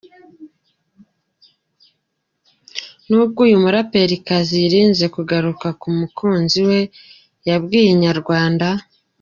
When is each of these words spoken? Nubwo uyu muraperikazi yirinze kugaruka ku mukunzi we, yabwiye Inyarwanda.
Nubwo 3.07 3.39
uyu 3.45 3.63
muraperikazi 3.63 4.53
yirinze 4.61 5.05
kugaruka 5.15 5.67
ku 5.81 5.87
mukunzi 5.99 6.59
we, 6.67 6.79
yabwiye 7.47 7.89
Inyarwanda. 7.95 8.67